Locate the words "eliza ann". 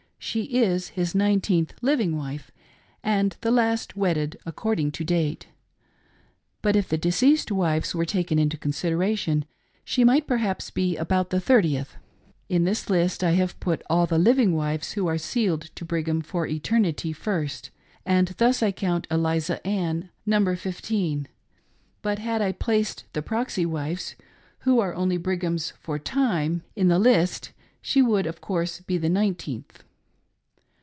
19.09-20.11